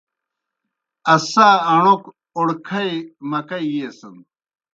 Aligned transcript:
اسا 1.13 1.47
اݨوک 1.71 2.03
اوڑکھئی 2.35 2.91
مکئی 3.29 3.67
ییسَن۔ 3.75 4.15